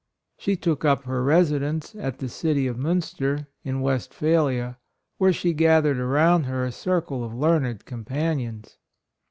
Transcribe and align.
She 0.39 0.55
took 0.55 0.83
up 0.83 1.03
her 1.03 1.23
residence 1.23 1.93
at 1.93 2.17
the 2.17 2.27
city 2.27 2.65
of 2.65 2.75
Munster, 2.75 3.45
in 3.63 3.81
Westpha 3.81 4.17
PRINCESS 4.17 4.21
AMELIA. 4.23 4.45
19 4.55 4.69
lia, 4.71 4.77
where 5.19 5.33
she 5.33 5.53
gathered 5.53 5.99
around 5.99 6.45
her 6.45 6.65
a 6.65 6.71
circle 6.71 7.23
of 7.23 7.35
learned 7.35 7.85
companions. 7.85 8.77